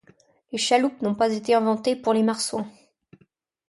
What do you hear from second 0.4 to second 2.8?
Les chaloupes n’ont pas été inventées pour les marsouins!...